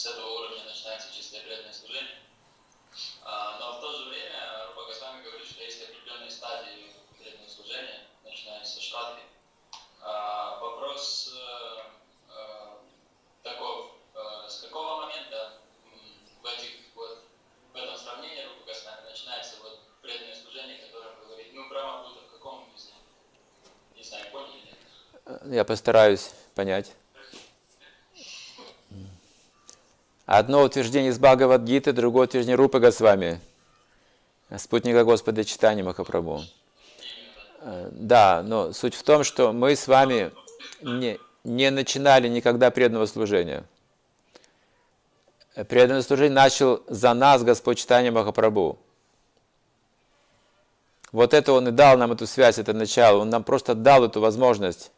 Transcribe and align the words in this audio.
с 0.00 0.06
этого 0.06 0.30
уровня 0.30 0.64
начинается 0.64 1.14
чистое 1.14 1.42
преданное 1.42 1.74
служение. 1.74 2.16
А, 3.22 3.58
но 3.58 3.76
в 3.76 3.80
то 3.82 3.92
же 3.92 4.08
время 4.08 4.68
Руба 4.68 4.86
Госвами 4.86 5.22
говорит, 5.22 5.46
что 5.46 5.62
есть 5.62 5.82
определенные 5.82 6.30
стадии 6.30 6.90
преданного 7.18 7.50
служения, 7.50 8.06
начиная 8.24 8.64
со 8.64 8.80
шрадхи. 8.80 9.22
А, 10.00 10.58
вопрос 10.58 11.34
э, 11.34 11.82
э, 12.30 12.76
таков, 13.42 13.92
э, 14.14 14.48
с 14.48 14.60
какого 14.60 15.02
момента 15.02 15.60
в, 16.40 16.46
этих, 16.46 16.70
вот, 16.94 17.18
в 17.70 17.76
этом 17.76 17.96
сравнении 17.98 18.44
Руба 18.44 18.64
Госвами 18.64 19.04
начинается 19.06 19.56
вот 19.62 19.80
преданное 20.00 20.34
служение, 20.34 20.78
которое 20.78 21.14
говорит, 21.16 21.52
ну, 21.52 21.68
прямо 21.68 22.04
будто 22.04 22.20
а 22.20 22.26
в 22.26 22.32
каком 22.32 22.72
из 22.74 22.86
них? 22.86 22.94
Не 23.94 24.02
знаю, 24.02 24.24
поняли? 24.32 25.54
Я 25.54 25.66
постараюсь 25.66 26.30
понять. 26.54 26.90
Одно 30.32 30.62
утверждение 30.62 31.10
из 31.10 31.18
Бхагавадгиты, 31.18 31.92
другое 31.92 32.28
утверждение 32.28 32.54
Рупы 32.54 32.78
Госвами, 32.78 33.40
спутника 34.58 35.02
Господа 35.02 35.44
Читания 35.44 35.82
Махапрабху. 35.82 36.42
Э, 37.62 37.88
да, 37.90 38.40
но 38.44 38.72
суть 38.72 38.94
в 38.94 39.02
том, 39.02 39.24
что 39.24 39.52
мы 39.52 39.74
с 39.74 39.88
вами 39.88 40.30
не, 40.82 41.18
не 41.42 41.72
начинали 41.72 42.28
никогда 42.28 42.70
преданного 42.70 43.06
служения. 43.06 43.64
Преданное 45.68 46.02
служение 46.02 46.36
начал 46.36 46.84
за 46.86 47.12
нас 47.12 47.42
Господь 47.42 47.78
Читания 47.78 48.12
Махапрабху. 48.12 48.78
Вот 51.10 51.34
это 51.34 51.52
Он 51.54 51.66
и 51.66 51.72
дал 51.72 51.98
нам 51.98 52.12
эту 52.12 52.28
связь, 52.28 52.58
это 52.60 52.72
начало. 52.72 53.22
Он 53.22 53.30
нам 53.30 53.42
просто 53.42 53.74
дал 53.74 54.04
эту 54.04 54.20
возможность. 54.20 54.92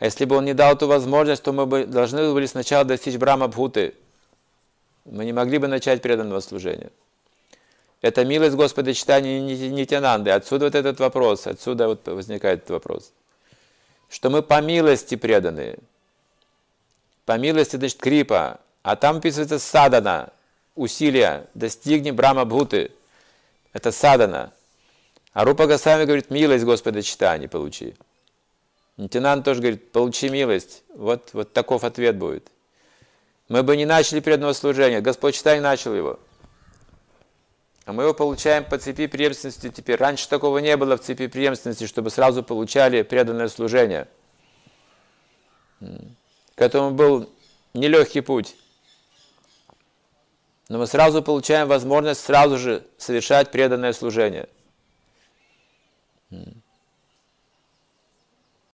А 0.00 0.06
если 0.06 0.24
бы 0.24 0.34
Он 0.34 0.44
не 0.44 0.54
дал 0.54 0.74
эту 0.74 0.88
возможность, 0.88 1.44
то 1.44 1.52
мы 1.52 1.66
бы 1.66 1.86
должны 1.86 2.32
были 2.32 2.46
сначала 2.46 2.84
достичь 2.84 3.14
Брахма 3.14 3.46
Бхуты. 3.46 3.94
Мы 5.10 5.24
не 5.24 5.32
могли 5.32 5.58
бы 5.58 5.66
начать 5.66 6.02
преданного 6.02 6.40
служения. 6.40 6.90
Это 8.00 8.24
милость 8.24 8.54
Господа 8.54 8.94
читания 8.94 9.40
Нитянанды. 9.40 10.30
Отсюда 10.30 10.66
вот 10.66 10.74
этот 10.76 11.00
вопрос, 11.00 11.46
отсюда 11.48 11.88
вот 11.88 12.06
возникает 12.06 12.60
этот 12.60 12.70
вопрос. 12.70 13.12
Что 14.08 14.30
мы 14.30 14.42
по 14.42 14.60
милости 14.60 15.16
преданные. 15.16 15.78
По 17.26 17.38
милости, 17.38 17.76
значит, 17.76 17.98
крипа. 17.98 18.60
А 18.82 18.96
там 18.96 19.16
описывается 19.16 19.58
садана, 19.58 20.32
усилия, 20.76 21.48
достигни 21.54 22.12
Брама 22.12 22.44
Бхуты. 22.44 22.92
Это 23.72 23.90
садана. 23.90 24.52
А 25.32 25.44
Рупа 25.44 25.66
Госвами 25.66 26.04
говорит, 26.04 26.30
милость 26.30 26.64
Господа 26.64 27.02
читания 27.02 27.48
получи. 27.48 27.94
Нитянан 28.96 29.42
тоже 29.42 29.60
говорит, 29.60 29.90
получи 29.90 30.28
милость. 30.28 30.84
Вот, 30.94 31.30
вот 31.32 31.52
таков 31.52 31.82
ответ 31.82 32.16
будет. 32.16 32.48
Мы 33.50 33.64
бы 33.64 33.76
не 33.76 33.84
начали 33.84 34.20
преданного 34.20 34.52
служения. 34.52 35.00
Господь 35.00 35.34
читание 35.34 35.60
начал 35.60 35.92
его. 35.92 36.20
А 37.84 37.92
мы 37.92 38.04
его 38.04 38.14
получаем 38.14 38.64
по 38.64 38.78
цепи 38.78 39.08
преемственности 39.08 39.70
теперь. 39.70 39.98
Раньше 39.98 40.28
такого 40.28 40.58
не 40.58 40.76
было 40.76 40.96
в 40.96 41.00
цепи 41.00 41.26
преемственности, 41.26 41.88
чтобы 41.88 42.10
сразу 42.10 42.44
получали 42.44 43.02
преданное 43.02 43.48
служение. 43.48 44.06
К 45.80 46.62
этому 46.62 46.92
был 46.92 47.28
нелегкий 47.74 48.20
путь. 48.20 48.54
Но 50.68 50.78
мы 50.78 50.86
сразу 50.86 51.20
получаем 51.20 51.66
возможность 51.66 52.22
сразу 52.22 52.56
же 52.56 52.86
совершать 52.98 53.50
преданное 53.50 53.92
служение. 53.92 54.48